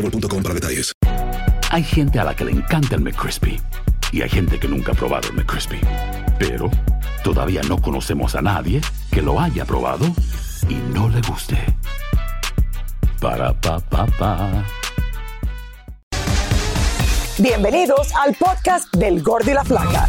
[0.00, 0.92] boostmobile.com para detalles.
[1.70, 3.60] Hay gente a la que le encanta el McCrispy
[4.12, 5.80] y hay gente que nunca ha probado el McCrispy.
[6.38, 6.70] Pero
[7.24, 10.06] todavía no conocemos a nadie que lo haya probado
[10.68, 11.58] y no le guste.
[13.20, 14.64] Para pa pa pa.
[17.38, 20.08] Bienvenidos al podcast del Gordo y la Flaca.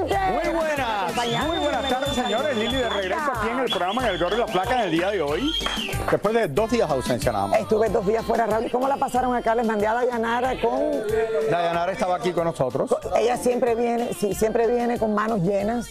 [0.00, 4.18] Muy buenas, muy buenas tardes señores, Lili de regreso aquí en el programa en el
[4.18, 5.50] Gordo y la Placa en el día de hoy,
[6.08, 7.60] después de dos días de ausencia nada más.
[7.60, 8.70] Estuve dos días fuera, Raúl.
[8.70, 9.56] ¿Cómo la pasaron acá?
[9.56, 10.80] Les mandé a Dayanara con...
[11.50, 12.94] Dayanara estaba aquí con nosotros.
[13.16, 15.88] Ella siempre viene, sí, siempre viene con manos llenas.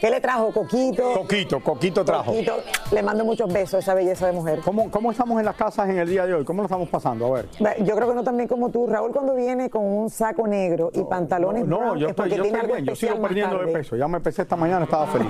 [0.00, 0.52] ¿Qué le trajo?
[0.52, 1.12] Coquito.
[1.12, 2.32] Coquito, Coquito trajo.
[2.32, 2.56] Coquito.
[2.90, 4.60] Le mando muchos besos a esa belleza de mujer.
[4.64, 6.44] ¿Cómo, ¿Cómo estamos en las casas en el día de hoy?
[6.44, 7.26] ¿Cómo lo estamos pasando?
[7.26, 7.48] A ver.
[7.84, 8.86] Yo creo que no tan bien como tú.
[8.86, 12.36] Raúl cuando viene con un saco negro y pantalones No, brown yo es estoy, porque
[12.36, 13.96] yo tiene estoy algo bien, especial perdiendo de peso.
[13.96, 15.28] Ya me empecé esta mañana, estaba feliz.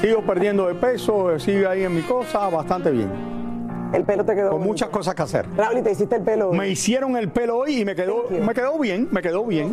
[0.00, 3.36] sigo perdiendo de peso, sigo ahí en mi cosa, bastante bien.
[3.92, 4.68] El pelo te quedó Con bonito.
[4.72, 5.46] muchas cosas que hacer.
[5.56, 6.50] Raúl, y te hiciste el pelo.
[6.50, 6.58] hoy.
[6.58, 9.72] Me hicieron el pelo hoy y me quedó, me quedó bien, me quedó bien.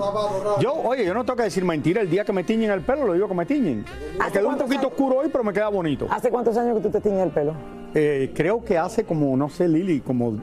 [0.62, 2.00] Yo, oye, yo no tengo que decir mentira.
[2.02, 3.84] El día que me tiñen el pelo, lo digo que me tiñen.
[4.18, 4.92] Me ¿Hace quedó un poquito años?
[4.92, 6.08] oscuro hoy, pero me queda bonito.
[6.12, 7.54] ¿Hace cuántos años que tú te tiñes el pelo?
[7.96, 10.36] Eh, creo que hace como, no sé, Lili, como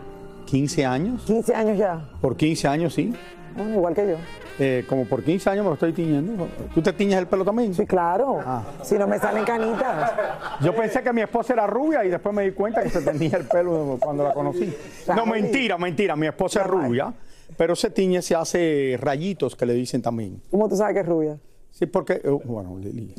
[0.47, 1.23] 15 años.
[1.27, 2.01] 15 años ya.
[2.21, 3.15] Por 15 años, sí.
[3.57, 4.17] Bueno, igual que yo.
[4.59, 6.49] Eh, como por 15 años me lo estoy tiñendo.
[6.75, 7.75] ¿Tú te tiñes el pelo también?
[7.75, 8.41] Sí, claro.
[8.45, 8.63] Ah.
[8.83, 10.13] Si no me salen canitas.
[10.61, 13.39] Yo pensé que mi esposa era rubia y después me di cuenta que se tenía
[13.39, 14.73] el pelo cuando la conocí.
[15.15, 16.15] No, mentira, mentira.
[16.17, 17.13] Mi esposa es rubia,
[17.57, 20.43] pero se tiñe, se hace rayitos que le dicen también.
[20.51, 21.39] ¿Cómo tú sabes que es rubia?
[21.71, 23.15] Sí, porque, eh, bueno, Lili.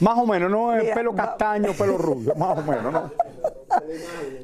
[0.00, 3.10] Más o menos, no es Mira, pelo va- castaño, pelo rubio, más o menos, ¿no?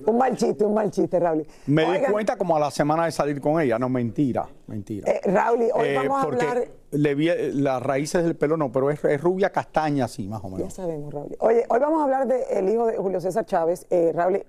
[0.06, 1.46] Un mal chiste, un mal chiste, Raúl.
[1.66, 5.10] Me di cuenta como a la semana de salir con ella, no, mentira, mentira.
[5.10, 6.68] Eh, Raúl, hoy Eh, vamos a hablar.
[6.90, 10.40] le vi eh, las raíces del pelo, no, pero es, es rubia castaña, sí, más
[10.44, 10.74] o Ya menos.
[10.74, 11.36] sabemos, Raúl.
[11.40, 13.86] Oye, hoy vamos a hablar del hijo de Julio César Chávez.
[13.90, 14.44] Eh, Raúl,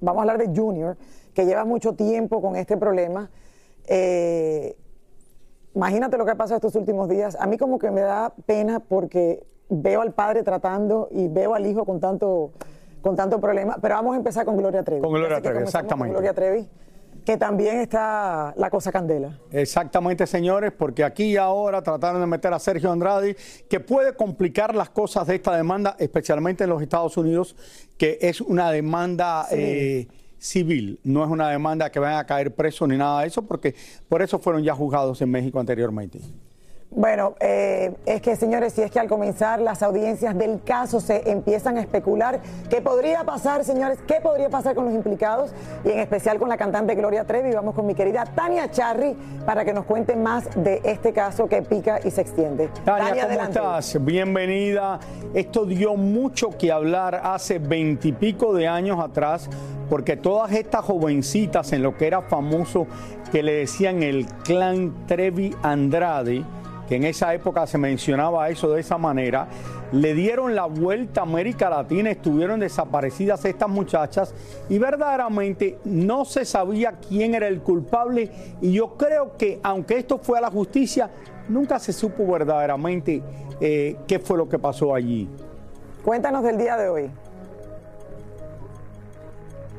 [0.00, 0.96] vamos a hablar de Junior,
[1.34, 3.28] que lleva mucho tiempo con este problema.
[3.88, 4.76] Eh,
[5.74, 7.36] imagínate lo que ha pasado estos últimos días.
[7.38, 11.66] A mí como que me da pena porque veo al padre tratando y veo al
[11.66, 12.52] hijo con tanto,
[13.02, 13.76] con tanto problema.
[13.80, 15.00] Pero vamos a empezar con Gloria Trevi.
[15.00, 16.12] Con Gloria Trevi, comenzamos con exactamente.
[16.12, 16.68] Gloria Trevi,
[17.24, 19.38] que también está la cosa candela.
[19.50, 23.36] Exactamente, señores, porque aquí y ahora trataron de meter a Sergio Andrade,
[23.68, 27.56] que puede complicar las cosas de esta demanda, especialmente en los Estados Unidos,
[27.98, 30.06] que es una demanda eh,
[30.38, 33.74] civil, no es una demanda que vayan a caer presos ni nada de eso, porque
[34.08, 36.20] por eso fueron ya juzgados en México anteriormente.
[36.90, 41.30] Bueno, eh, es que señores, si es que al comenzar las audiencias del caso se
[41.30, 45.50] empiezan a especular qué podría pasar, señores, qué podría pasar con los implicados
[45.84, 47.52] y en especial con la cantante Gloria Trevi.
[47.52, 49.14] Vamos con mi querida Tania Charry
[49.44, 52.70] para que nos cuente más de este caso que pica y se extiende.
[52.84, 53.58] Tania, ¿cómo adelante.
[53.58, 54.04] estás?
[54.04, 54.98] Bienvenida.
[55.34, 59.50] Esto dio mucho que hablar hace veintipico de años atrás,
[59.90, 62.86] porque todas estas jovencitas en lo que era famoso,
[63.32, 66.42] que le decían el clan Trevi Andrade,
[66.88, 69.48] que en esa época se mencionaba eso de esa manera,
[69.92, 74.34] le dieron la vuelta a América Latina, estuvieron desaparecidas estas muchachas
[74.68, 78.30] y verdaderamente no se sabía quién era el culpable
[78.60, 81.10] y yo creo que aunque esto fue a la justicia,
[81.48, 83.22] nunca se supo verdaderamente
[83.60, 85.28] eh, qué fue lo que pasó allí.
[86.04, 87.10] Cuéntanos del día de hoy.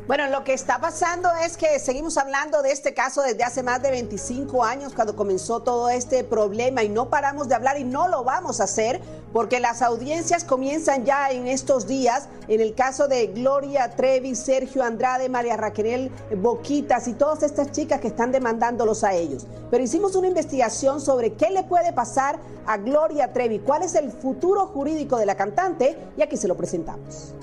[0.07, 3.81] Bueno, lo que está pasando es que seguimos hablando de este caso desde hace más
[3.81, 8.07] de 25 años cuando comenzó todo este problema y no paramos de hablar y no
[8.07, 9.01] lo vamos a hacer
[9.33, 14.81] porque las audiencias comienzan ya en estos días en el caso de Gloria Trevi, Sergio
[14.81, 19.45] Andrade, María Raquel Boquitas y todas estas chicas que están demandándolos a ellos.
[19.69, 24.13] Pero hicimos una investigación sobre qué le puede pasar a Gloria Trevi, cuál es el
[24.13, 27.33] futuro jurídico de la cantante y aquí se lo presentamos.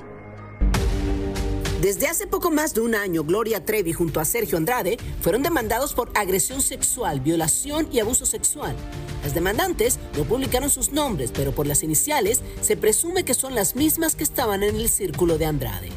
[1.84, 5.92] Desde hace poco más de un año, Gloria Trevi junto a Sergio Andrade fueron demandados
[5.92, 8.74] por agresión sexual, violación y abuso sexual.
[9.22, 13.76] Las demandantes no publicaron sus nombres, pero por las iniciales se presume que son las
[13.76, 15.90] mismas que estaban en el círculo de Andrade.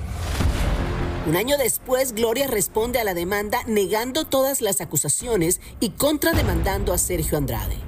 [1.25, 6.97] Un año después, Gloria responde a la demanda negando todas las acusaciones y contrademandando a
[6.97, 7.86] Sergio Andrade.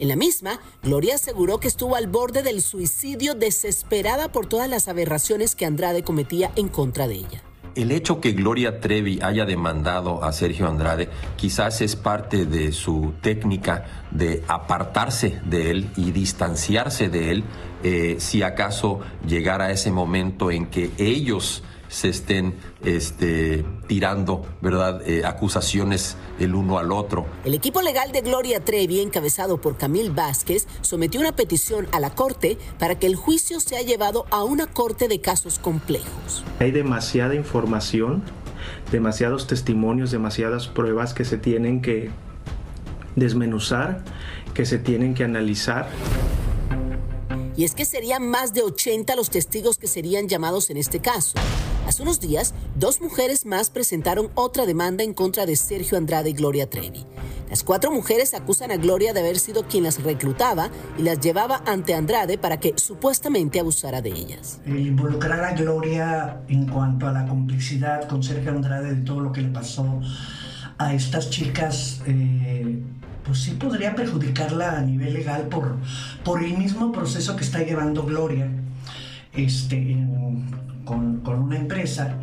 [0.00, 4.88] En la misma, Gloria aseguró que estuvo al borde del suicidio desesperada por todas las
[4.88, 7.42] aberraciones que Andrade cometía en contra de ella.
[7.74, 13.12] El hecho que Gloria Trevi haya demandado a Sergio Andrade quizás es parte de su
[13.20, 17.44] técnica de apartarse de él y distanciarse de él
[17.82, 22.54] eh, si acaso llegara ese momento en que ellos se estén
[22.84, 27.26] este, tirando, ¿verdad?, eh, acusaciones el uno al otro.
[27.44, 32.14] El equipo legal de Gloria Trevi, encabezado por Camil Vázquez, sometió una petición a la
[32.14, 36.44] Corte para que el juicio sea llevado a una Corte de casos complejos.
[36.60, 38.22] Hay demasiada información,
[38.92, 42.10] demasiados testimonios, demasiadas pruebas que se tienen que
[43.16, 44.04] desmenuzar,
[44.54, 45.88] que se tienen que analizar.
[47.56, 51.34] Y es que serían más de 80 los testigos que serían llamados en este caso.
[51.90, 56.34] Hace unos días, dos mujeres más presentaron otra demanda en contra de Sergio Andrade y
[56.34, 57.04] Gloria Trevi.
[57.48, 61.64] Las cuatro mujeres acusan a Gloria de haber sido quien las reclutaba y las llevaba
[61.66, 64.60] ante Andrade para que supuestamente abusara de ellas.
[64.66, 69.40] involucrar a Gloria en cuanto a la complicidad con Sergio Andrade de todo lo que
[69.40, 70.00] le pasó
[70.78, 72.84] a estas chicas, eh,
[73.24, 75.74] pues sí podría perjudicarla a nivel legal por,
[76.22, 78.48] por el mismo proceso que está llevando Gloria
[79.32, 79.96] este,
[80.90, 82.16] con, una empresa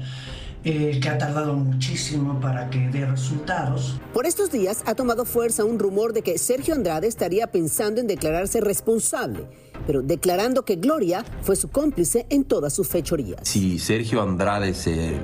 [0.64, 4.00] eh, que ha tardado muchísimo para que dé resultados.
[4.14, 8.08] Por estos días ha tomado fuerza un rumor de que Sergio Andrade estaría pensando en
[8.08, 9.46] declararse responsable,
[9.86, 13.40] pero declarando que Gloria fue su cómplice en todas sus fechorías.
[13.44, 15.20] Si Sergio Andrade se eh,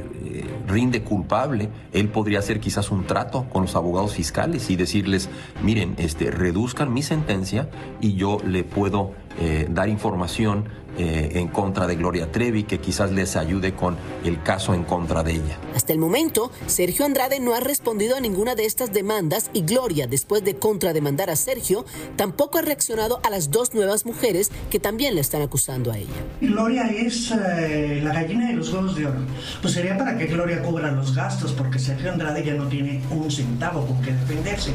[0.67, 5.29] rinde culpable, él podría hacer quizás un trato con los abogados fiscales y decirles,
[5.61, 7.69] miren, este, reduzcan mi sentencia
[7.99, 10.65] y yo le puedo eh, dar información
[10.97, 15.23] eh, en contra de Gloria Trevi que quizás les ayude con el caso en contra
[15.23, 15.57] de ella.
[15.75, 20.07] Hasta el momento, Sergio Andrade no ha respondido a ninguna de estas demandas y Gloria,
[20.07, 21.85] después de contrademandar a Sergio,
[22.15, 26.11] tampoco ha reaccionado a las dos nuevas mujeres que también le están acusando a ella.
[26.41, 29.19] Gloria es eh, la gallina de los huevos de oro.
[29.61, 33.29] Pues sería para que Gloria cubra los gastos porque Sergio Andrade ya no tiene un
[33.31, 34.71] centavo con que defenderse.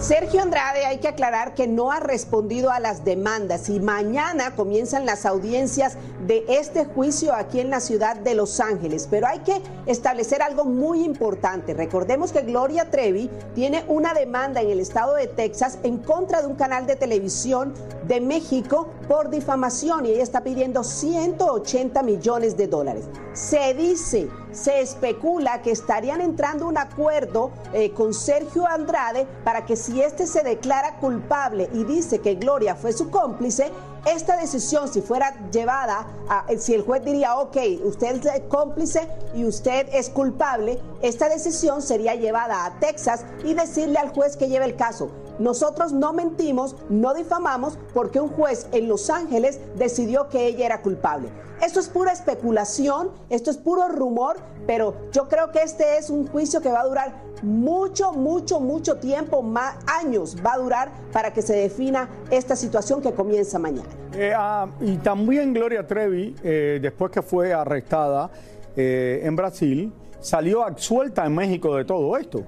[0.00, 5.06] Sergio Andrade hay que aclarar que no ha respondido a las demandas y mañana comienzan
[5.06, 5.96] las audiencias
[6.28, 9.08] de este juicio aquí en la ciudad de Los Ángeles.
[9.10, 11.72] Pero hay que establecer algo muy importante.
[11.72, 16.46] Recordemos que Gloria Trevi tiene una demanda en el estado de Texas en contra de
[16.46, 17.72] un canal de televisión
[18.06, 23.06] de México por difamación y ella está pidiendo 180 millones de dólares.
[23.32, 29.76] Se dice se especula que estarían entrando un acuerdo eh, con Sergio Andrade para que
[29.76, 33.70] si este se declara culpable y dice que Gloria fue su cómplice,
[34.06, 39.44] esta decisión, si fuera llevada, a, si el juez diría, ok, usted es cómplice y
[39.44, 44.64] usted es culpable, esta decisión sería llevada a Texas y decirle al juez que lleve
[44.64, 45.10] el caso.
[45.38, 50.82] Nosotros no mentimos, no difamamos porque un juez en Los Ángeles decidió que ella era
[50.82, 51.28] culpable.
[51.62, 56.26] Esto es pura especulación, esto es puro rumor, pero yo creo que este es un
[56.28, 59.44] juicio que va a durar mucho, mucho, mucho tiempo,
[59.86, 63.88] años va a durar para que se defina esta situación que comienza mañana.
[64.14, 68.30] Eh, ah, y también Gloria Trevi, eh, después que fue arrestada
[68.76, 72.44] eh, en Brasil, salió absuelta en México de todo esto.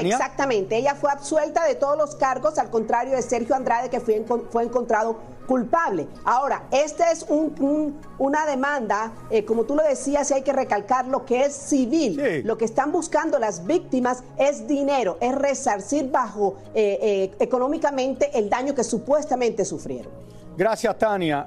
[0.00, 4.24] Exactamente, ella fue absuelta de todos los cargos, al contrario de Sergio Andrade, que fue,
[4.50, 5.16] fue encontrado
[5.48, 6.06] culpable.
[6.24, 11.24] Ahora, esta es una demanda, eh, como tú lo decías, y hay que recalcar lo
[11.24, 12.42] que es civil.
[12.44, 18.50] Lo que están buscando las víctimas es dinero, es resarcir bajo eh, eh, económicamente el
[18.50, 20.12] daño que supuestamente sufrieron.
[20.56, 21.46] Gracias, Tania.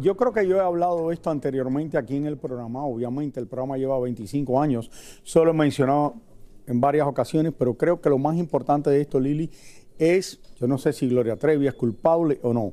[0.00, 2.84] yo creo que yo he hablado esto anteriormente aquí en el programa.
[2.84, 4.90] Obviamente, el programa lleva 25 años.
[5.22, 6.16] Solo he mencionado
[6.68, 9.50] en varias ocasiones, pero creo que lo más importante de esto, Lili,
[9.98, 12.72] es, yo no sé si Gloria Trevi es culpable o no,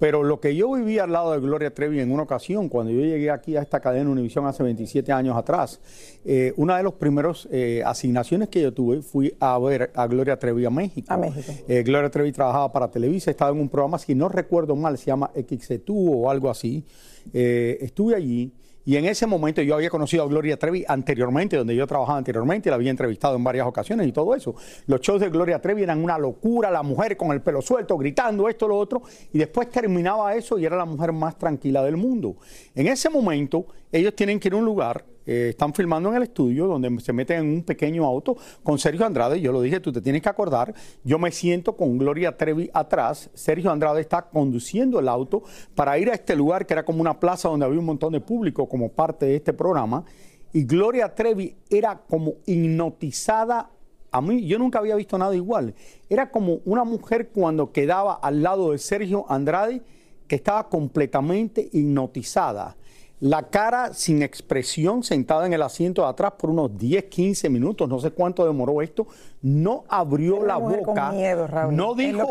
[0.00, 3.00] Pero lo que yo viví al lado de Gloria Trevi en una ocasión, cuando yo
[3.00, 5.80] llegué aquí a esta cadena Univisión hace 27 años atrás,
[6.24, 10.36] eh, una de las primeras eh, asignaciones que yo tuve fui a ver a Gloria
[10.36, 11.06] Trevi a México.
[11.10, 11.52] A México.
[11.68, 15.06] Eh, Gloria Trevi trabajaba para Televisa, estaba en un programa, si no recuerdo mal, se
[15.06, 16.84] llama XETU o algo así.
[17.32, 18.52] Estuve allí
[18.84, 22.70] y en ese momento yo había conocido a Gloria Trevi anteriormente, donde yo trabajaba anteriormente,
[22.70, 24.54] la había entrevistado en varias ocasiones y todo eso.
[24.86, 28.48] Los shows de Gloria Trevi eran una locura, la mujer con el pelo suelto, gritando
[28.48, 32.36] esto, lo otro, y después terminaba eso y era la mujer más tranquila del mundo.
[32.74, 36.24] En ese momento ellos tienen que ir a un lugar eh, están filmando en el
[36.24, 39.40] estudio donde se meten en un pequeño auto con Sergio Andrade.
[39.40, 40.74] Yo lo dije, tú te tienes que acordar.
[41.02, 43.30] Yo me siento con Gloria Trevi atrás.
[43.34, 45.42] Sergio Andrade está conduciendo el auto
[45.74, 48.20] para ir a este lugar que era como una plaza donde había un montón de
[48.20, 50.04] público como parte de este programa.
[50.52, 53.70] Y Gloria Trevi era como hipnotizada.
[54.12, 55.74] A mí, yo nunca había visto nada igual.
[56.08, 59.82] Era como una mujer cuando quedaba al lado de Sergio Andrade
[60.28, 62.76] que estaba completamente hipnotizada
[63.20, 67.88] la cara sin expresión, sentada en el asiento de atrás por unos 10, 15 minutos,
[67.88, 69.06] no sé cuánto demoró esto,
[69.40, 72.28] no abrió Era la boca, miedo, Raúl, no dijo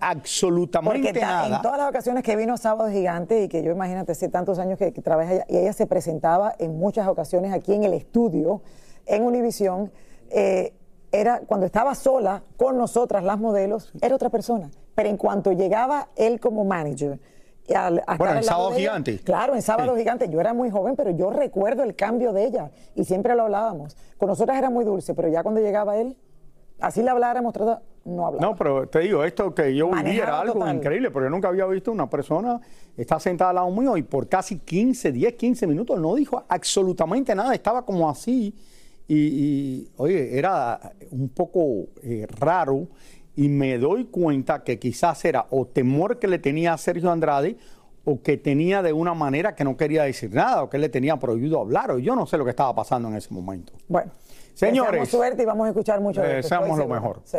[0.00, 1.56] absolutamente Porque nada.
[1.56, 4.78] en todas las ocasiones que vino Sábado Gigante y que yo imagínate hace tantos años
[4.78, 8.62] que, que allá, y ella se presentaba en muchas ocasiones aquí en el estudio,
[9.06, 9.90] en Univisión,
[10.30, 10.74] eh,
[11.12, 14.70] era cuando estaba sola con nosotras las modelos, era otra persona.
[14.94, 17.20] Pero en cuanto llegaba él como manager,
[17.74, 19.18] al- Bueno, en Sábado ella- Gigante.
[19.20, 20.00] Claro, en Sábado Sí.
[20.00, 20.28] Gigante.
[20.28, 23.96] Yo era muy joven, pero yo recuerdo el cambio de ella y siempre lo hablábamos.
[24.18, 26.16] Con nosotras era muy dulce, pero ya cuando llegaba él,
[26.80, 27.54] así le habláramos,
[28.04, 28.46] no hablaba.
[28.46, 30.76] No, pero te digo, esto que yo viví Manejaba era algo total.
[30.76, 32.60] increíble, porque yo nunca había visto una persona
[32.96, 37.34] está sentada al lado mío y por casi 15, 10, 15 minutos no dijo absolutamente
[37.34, 38.54] nada, estaba como así
[39.08, 42.88] y, y, oye, era un poco eh, raro
[43.36, 47.56] y me doy cuenta que quizás era o temor que le tenía a Sergio Andrade
[48.04, 51.16] o que tenía de una manera que no quería decir nada o que le tenía
[51.18, 53.72] prohibido hablar o yo no sé lo que estaba pasando en ese momento.
[53.88, 54.12] Bueno,
[54.54, 57.20] Señores, suerte y vamos a escuchar mucho de esto, deseamos lo mejor.
[57.24, 57.38] Sí.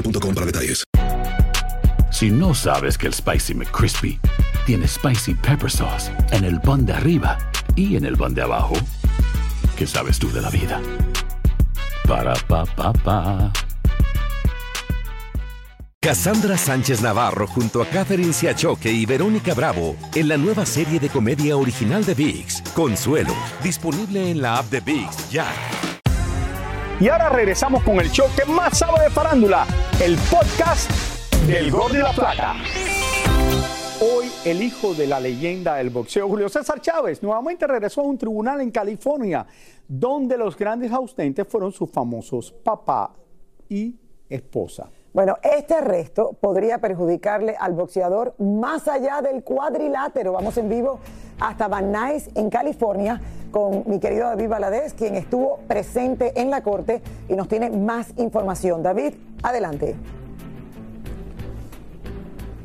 [0.01, 0.83] para detalles.
[2.11, 4.19] Si no sabes que el Spicy McCrispy
[4.65, 7.37] tiene Spicy Pepper Sauce en el pan de arriba
[7.75, 8.73] y en el pan de abajo,
[9.77, 10.81] ¿qué sabes tú de la vida?
[12.07, 13.51] Para, pa, pa, pa.
[16.03, 21.09] Cassandra Sánchez Navarro junto a Catherine Siachoque y Verónica Bravo en la nueva serie de
[21.09, 25.45] comedia original de VIX, Consuelo, disponible en la app de VIX ya.
[26.99, 29.65] Y ahora regresamos con el show que más sabe de farándula,
[30.03, 30.89] el podcast
[31.45, 32.55] del Gol de la Plata.
[34.01, 38.17] Hoy el hijo de la leyenda del boxeo, Julio César Chávez, nuevamente regresó a un
[38.17, 39.45] tribunal en California,
[39.87, 43.13] donde los grandes ausentes fueron sus famosos papá
[43.69, 43.95] y
[44.27, 44.89] esposa.
[45.13, 50.31] Bueno, este arresto podría perjudicarle al boxeador más allá del cuadrilátero.
[50.31, 50.99] Vamos en vivo
[51.37, 53.19] hasta Van Nuys, en California,
[53.51, 58.13] con mi querido David Valadez, quien estuvo presente en la corte y nos tiene más
[58.17, 58.83] información.
[58.83, 59.97] David, adelante.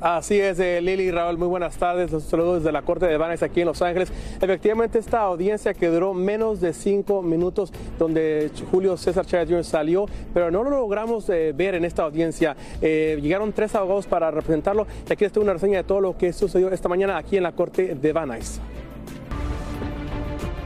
[0.08, 2.12] Así es, eh, Lili y Raúl, muy buenas tardes.
[2.12, 4.12] Los saludos desde la Corte de Vanes aquí en Los Ángeles.
[4.40, 9.64] Efectivamente, esta audiencia que duró menos de cinco minutos, donde Julio César Chávez Jr.
[9.64, 12.56] salió, pero no lo logramos eh, ver en esta audiencia.
[12.80, 16.32] Eh, llegaron tres abogados para representarlo y aquí está una reseña de todo lo que
[16.32, 18.30] sucedió esta mañana aquí en la Corte de Van.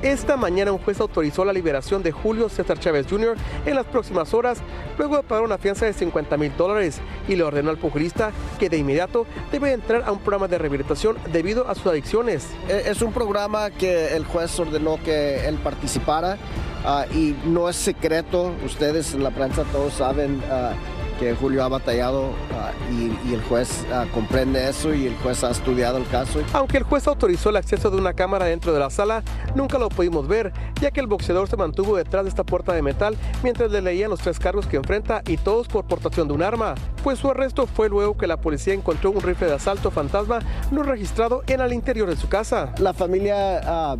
[0.02, 3.36] Esta mañana un juez autorizó la liberación de Julio César Chávez Jr.
[3.66, 4.58] en las próximas horas,
[4.96, 8.70] luego de pagar una fianza de 50 mil dólares y le ordenó al pugilista que
[8.70, 12.48] de inmediato debe entrar a un programa de rehabilitación debido a sus adicciones.
[12.70, 16.38] Eh, Es un programa que el juez ordenó que él participara
[16.86, 20.72] ah, y no es secreto, ustedes en la prensa todos saben ah,
[21.20, 25.44] que Julio ha batallado ah, y, y el juez ah, comprende eso y el juez
[25.44, 26.40] ha estudiado el caso.
[26.54, 29.22] Aunque el juez autorizó el acceso de una cámara dentro de la sala,
[29.54, 30.50] nunca lo pudimos ver,
[30.80, 34.08] ya que el boxeador se mantuvo detrás de esta puerta de metal mientras le leían
[34.08, 36.74] los tres cargos que enfrenta y todos por portación de un arma.
[37.04, 40.38] Pues su arresto fue luego que la policía encontró un rifle de asalto fantasma
[40.70, 42.72] no registrado en el interior de su casa.
[42.78, 43.96] La familia ah,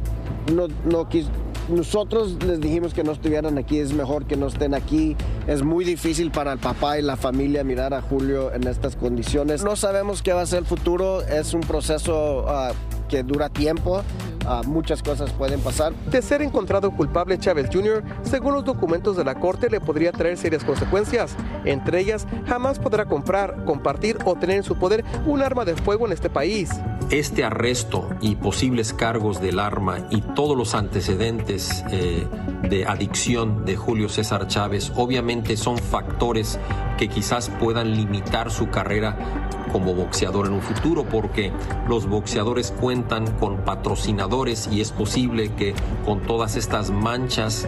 [0.54, 1.30] no, no quiso
[1.70, 5.16] nosotros les dijimos que no estuvieran aquí, es mejor que no estén aquí.
[5.46, 9.62] Es muy difícil para el papá y la familia mirar a Julio en estas condiciones.
[9.62, 12.72] No sabemos qué va a ser el futuro, es un proceso ah,
[13.08, 14.02] que dura tiempo.
[14.46, 15.92] Ah, muchas cosas pueden pasar.
[16.10, 20.38] De ser encontrado culpable Chávez Jr., según los documentos de la corte, le podría traer
[20.38, 21.36] serias consecuencias.
[21.64, 26.06] Entre ellas, jamás podrá comprar, compartir o tener en su poder un arma de fuego
[26.06, 26.70] en este país.
[27.10, 32.24] Este arresto y posibles cargos del arma y todos los antecedentes eh,
[32.68, 36.60] de adicción de Julio César Chávez obviamente son factores
[36.98, 41.52] que quizás puedan limitar su carrera como boxeador en un futuro porque
[41.88, 45.74] los boxeadores cuentan con patrocinadores y es posible que
[46.04, 47.66] con todas estas manchas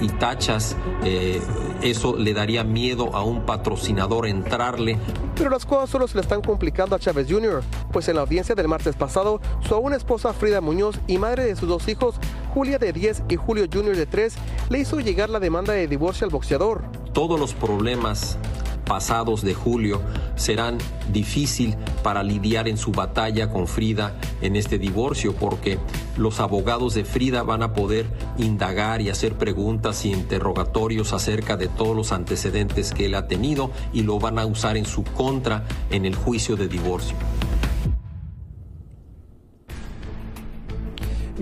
[0.00, 1.40] y, y tachas eh,
[1.82, 4.98] eso le daría miedo a un patrocinador entrarle.
[5.36, 8.54] Pero las cosas solo se le están complicando a Chávez Jr., pues en la audiencia
[8.54, 12.16] del martes pasado, su aún esposa Frida Muñoz y madre de sus dos hijos,
[12.54, 13.96] Julia de 10 y Julio Jr.
[13.96, 14.34] de 3,
[14.70, 16.82] le hizo llegar la demanda de divorcio al boxeador.
[17.12, 18.38] Todos los problemas
[18.84, 20.00] pasados de Julio
[20.36, 20.78] serán
[21.12, 25.78] difícil para lidiar en su batalla con Frida en este divorcio porque
[26.16, 28.06] los abogados de Frida van a poder
[28.38, 33.70] indagar y hacer preguntas y interrogatorios acerca de todos los antecedentes que él ha tenido
[33.92, 37.16] y lo van a usar en su contra en el juicio de divorcio.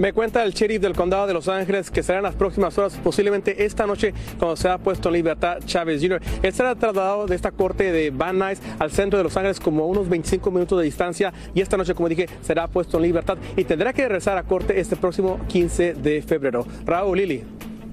[0.00, 2.98] Me cuenta el sheriff del condado de Los Ángeles que será en las próximas horas,
[3.04, 6.22] posiblemente esta noche, cuando sea puesto en libertad Chávez Jr.
[6.42, 9.84] Él será trasladado de esta corte de Van Nuys al centro de Los Ángeles como
[9.84, 13.36] a unos 25 minutos de distancia y esta noche, como dije, será puesto en libertad
[13.54, 16.64] y tendrá que regresar a corte este próximo 15 de febrero.
[16.86, 17.44] Raúl Lili.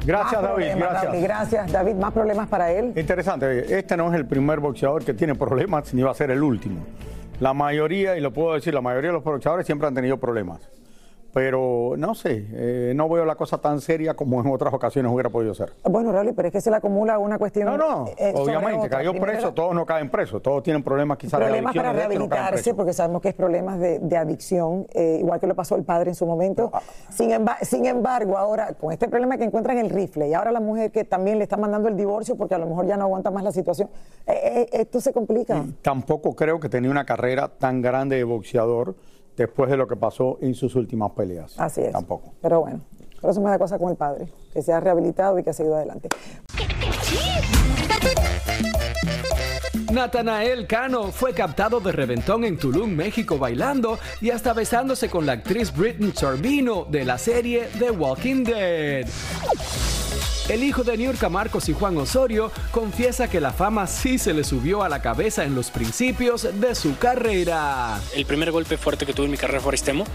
[0.06, 0.56] Gracias, Más David.
[0.56, 1.12] problemas, Gracias.
[1.12, 1.96] David, gracias, David.
[1.96, 2.94] Más problemas para él.
[2.96, 3.78] Interesante.
[3.78, 6.86] Este no es el primer boxeador que tiene problemas, ni va a ser el último.
[7.42, 10.62] La mayoría, y lo puedo decir, la mayoría de los boxeadores siempre han tenido problemas.
[11.34, 15.30] Pero no sé, eh, no veo la cosa tan seria como en otras ocasiones hubiera
[15.30, 15.74] podido ser.
[15.84, 17.66] Bueno, Raúl, pero es que se le acumula una cuestión.
[17.68, 21.40] No, no, eh, obviamente, cayó Primero, preso, todos no caen presos, todos tienen problemas quizás
[21.40, 21.84] de Problemas adicción.
[21.86, 25.40] para de este no rehabilitarse, porque sabemos que es problemas de, de adicción, eh, igual
[25.40, 26.72] que lo pasó el padre en su momento.
[26.74, 26.82] Ah.
[27.12, 30.60] Sin, emba- sin embargo, ahora, con este problema que encuentran el rifle, y ahora la
[30.60, 33.30] mujer que también le está mandando el divorcio porque a lo mejor ya no aguanta
[33.32, 33.90] más la situación,
[34.26, 35.64] eh, eh, esto se complica.
[35.82, 38.96] Tampoco creo que tenía una carrera tan grande de boxeador
[39.38, 41.58] después de lo que pasó en sus últimas peleas.
[41.60, 41.94] Así es.
[41.94, 42.34] Tampoco.
[42.42, 42.82] Pero bueno,
[43.22, 45.54] pero eso me da cosa con el padre, que se ha rehabilitado y que ha
[45.54, 46.10] seguido adelante.
[49.92, 55.34] Natanael Cano fue captado de reventón en Tulum, México, bailando y hasta besándose con la
[55.34, 59.08] actriz Britney Sorbino de la serie The Walking Dead.
[60.50, 64.46] El hijo de Niurka Marcos y Juan Osorio confiesa que la fama sí se le
[64.46, 68.00] subió a la cabeza en los principios de su carrera.
[68.16, 70.06] El primer golpe fuerte que tuve en mi carrera fue Aristemo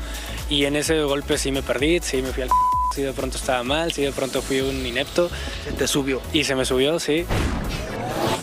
[0.48, 2.54] y en ese golpe sí me perdí, sí me fui al c***,
[2.94, 5.30] sí de pronto estaba mal, sí de pronto fui un inepto.
[5.64, 6.22] Se te subió.
[6.32, 7.26] Y se me subió, sí.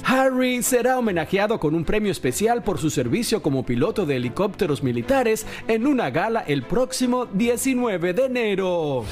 [0.05, 5.47] Harry será homenajeado con un premio especial por su servicio como piloto de helicópteros militares
[5.67, 9.05] en una gala el próximo 19 de enero.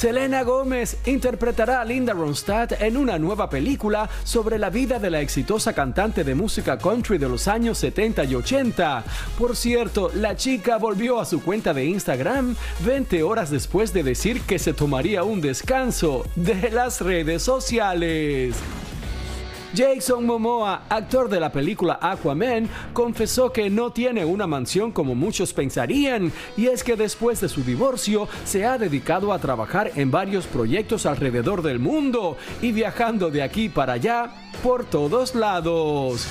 [0.00, 5.20] Selena Gómez interpretará a Linda Ronstadt en una nueva película sobre la vida de la
[5.20, 9.04] exitosa cantante de música country de los años 70 y 80.
[9.38, 14.40] Por cierto, la chica volvió a su cuenta de Instagram 20 horas después de decir
[14.40, 18.56] que se tomaría un descanso de las redes sociales.
[19.74, 25.52] Jason Momoa, actor de la película Aquaman, confesó que no tiene una mansión como muchos
[25.52, 30.46] pensarían, y es que después de su divorcio se ha dedicado a trabajar en varios
[30.46, 36.26] proyectos alrededor del mundo y viajando de aquí para allá por todos lados.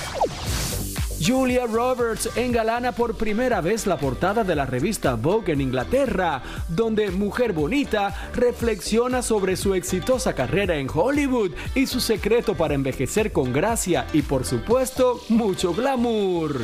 [1.21, 7.11] Julia Roberts engalana por primera vez la portada de la revista Vogue en Inglaterra, donde
[7.11, 13.51] Mujer Bonita reflexiona sobre su exitosa carrera en Hollywood y su secreto para envejecer con
[13.51, 16.61] gracia y por supuesto mucho glamour.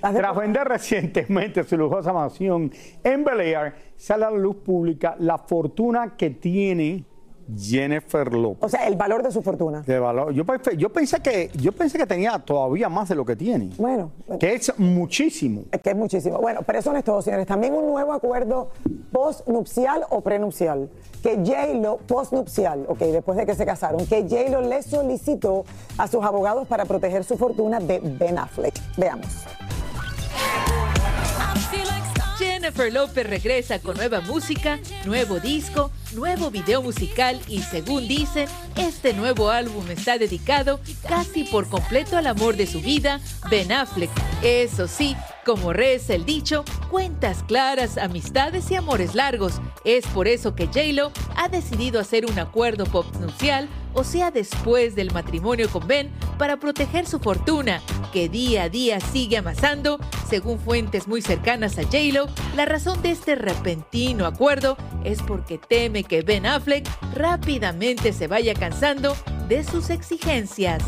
[0.00, 2.72] Tras vender recientemente su lujosa mansión
[3.02, 7.04] en Bel Air, sale a la luz pública la fortuna que tiene
[7.56, 8.62] Jennifer López.
[8.62, 9.82] O sea, el valor de su fortuna.
[9.82, 10.32] De valor.
[10.32, 13.70] Yo, pensé- yo pensé que yo pensé que tenía todavía más de lo que tiene.
[13.76, 14.10] Bueno.
[14.40, 15.62] Que es muchísimo.
[15.72, 16.38] Es que es muchísimo.
[16.38, 17.46] Bueno, pero eso no es todo, señores.
[17.46, 18.70] También un nuevo acuerdo
[19.12, 20.88] postnupcial o prenupcial.
[21.22, 25.64] Que J-Lo, postnupcial, ok, después de que se casaron, que J-Lo le solicitó
[25.96, 28.74] a sus abogados para proteger su fortuna de Ben Affleck.
[28.98, 29.44] Veamos.
[32.38, 39.12] Jennifer López regresa con nueva música, nuevo disco, nuevo video musical y según dicen, este
[39.12, 44.10] nuevo álbum está dedicado casi por completo al amor de su vida, Ben Affleck.
[44.42, 49.60] Eso sí, como reza el dicho, cuentas claras, amistades y amores largos.
[49.84, 55.12] Es por eso que J-Lo ha decidido hacer un acuerdo postnupcial, o sea, después del
[55.12, 57.80] matrimonio con Ben, para proteger su fortuna,
[58.12, 60.00] que día a día sigue amasando.
[60.28, 62.26] Según fuentes muy cercanas a J-Lo,
[62.56, 68.54] la razón de este repentino acuerdo es porque teme que Ben Affleck rápidamente se vaya
[68.54, 69.16] cansando
[69.48, 70.82] de sus exigencias.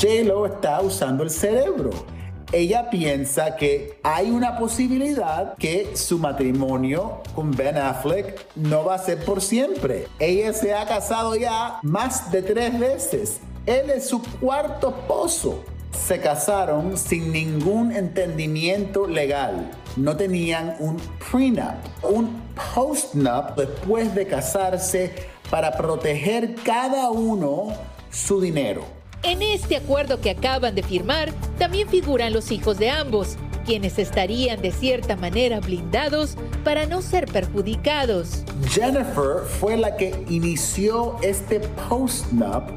[0.00, 2.15] J-Lo está usando el cerebro.
[2.52, 8.98] Ella piensa que hay una posibilidad que su matrimonio con Ben Affleck no va a
[8.98, 10.06] ser por siempre.
[10.20, 13.40] Ella se ha casado ya más de tres veces.
[13.66, 15.64] Él es su cuarto esposo.
[16.06, 19.72] Se casaron sin ningún entendimiento legal.
[19.96, 20.98] No tenían un
[21.30, 22.42] prenup, un
[22.74, 25.12] postnup después de casarse
[25.50, 27.72] para proteger cada uno
[28.10, 28.84] su dinero.
[29.22, 34.62] En este acuerdo que acaban de firmar, también figuran los hijos de ambos, quienes estarían
[34.62, 38.44] de cierta manera blindados para no ser perjudicados.
[38.68, 42.70] Jennifer fue la que inició este postnup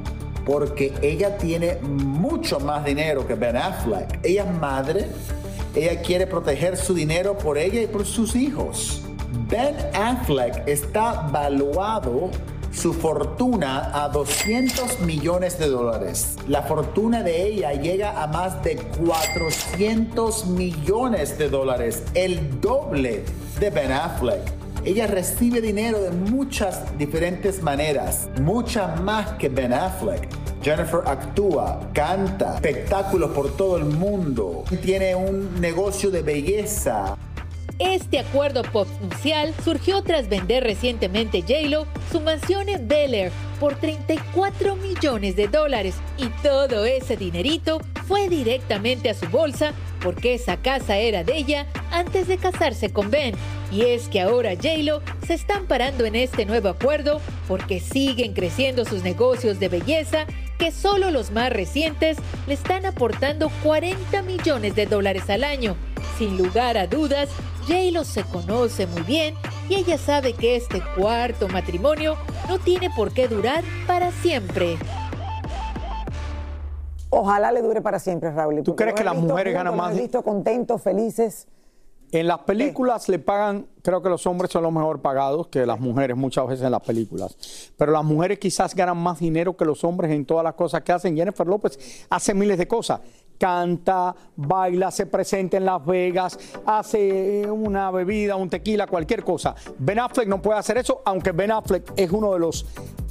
[0.45, 4.19] porque ella tiene mucho más dinero que Ben Affleck.
[4.23, 5.07] Ella es madre,
[5.75, 9.03] ella quiere proteger su dinero por ella y por sus hijos.
[9.47, 12.31] Ben Affleck está valuado
[12.79, 16.37] su fortuna a 200 millones de dólares.
[16.47, 23.25] La fortuna de ella llega a más de 400 millones de dólares, el doble
[23.59, 24.39] de Ben Affleck.
[24.85, 30.29] Ella recibe dinero de muchas diferentes maneras, muchas más que Ben Affleck.
[30.61, 37.17] Jennifer actúa, canta, espectáculos por todo el mundo, tiene un negocio de belleza,
[37.79, 44.75] Este acuerdo postnupcial surgió tras vender recientemente J-Lo su mansión en Bel Air por 34
[44.75, 50.97] millones de dólares y todo ese dinerito fue directamente a su bolsa porque esa casa
[50.97, 53.35] era de ella antes de casarse con Ben.
[53.71, 58.83] Y es que ahora J-Lo se está amparando en este nuevo acuerdo porque siguen creciendo
[58.83, 60.25] sus negocios de belleza
[60.59, 65.75] que solo los más recientes le están aportando 40 millones de dólares al año.
[66.19, 67.29] Sin lugar a dudas,
[67.61, 69.35] J-Lo se conoce muy bien
[69.69, 72.17] y ella sabe que este cuarto matrimonio
[72.47, 74.77] no tiene por qué durar para siempre.
[77.09, 78.61] Ojalá le dure para siempre, Raúl.
[78.61, 79.91] ¿Tú crees que las mujeres ganan más?
[79.91, 81.47] Los he visto contentos, felices.
[82.11, 85.79] En las películas le pagan, creo que los hombres son los mejor pagados que las
[85.79, 87.71] mujeres muchas veces en las películas.
[87.77, 90.91] Pero las mujeres quizás ganan más dinero que los hombres en todas las cosas que
[90.91, 91.15] hacen.
[91.15, 93.01] Jennifer López hace miles de cosas.
[93.37, 99.55] Canta, baila, se presenta en Las Vegas, hace una bebida, un tequila, cualquier cosa.
[99.77, 102.65] Ben Affleck no puede hacer eso, aunque Ben Affleck es uno de los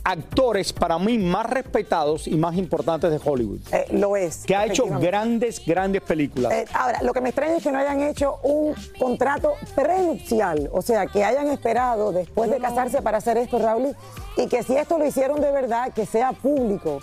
[0.09, 3.61] actores para mí más respetados y más importantes de Hollywood.
[3.73, 4.44] Eh, lo es.
[4.47, 6.53] Que ha hecho grandes, grandes películas.
[6.53, 10.81] Eh, ahora, lo que me extraña es que no hayan hecho un contrato prenupcial, o
[10.81, 13.94] sea, que hayan esperado después de casarse para hacer esto, Raúl,
[14.38, 17.01] y que si esto lo hicieron de verdad, que sea público.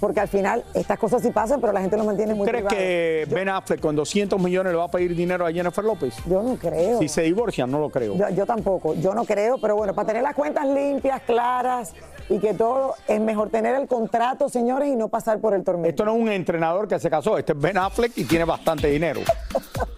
[0.00, 3.26] Porque al final estas cosas sí pasan, pero la gente lo mantiene muy ¿Crees que
[3.30, 6.14] Ben Affleck con 200 millones le va a pedir dinero a Jennifer López?
[6.26, 6.98] Yo no creo.
[6.98, 8.16] Si se divorcian, no lo creo.
[8.16, 11.94] Yo, yo tampoco, yo no creo, pero bueno, para tener las cuentas limpias, claras
[12.28, 15.88] y que todo, es mejor tener el contrato, señores, y no pasar por el tormento.
[15.88, 18.88] Esto no es un entrenador que se casó, este es Ben Affleck y tiene bastante
[18.88, 19.20] dinero.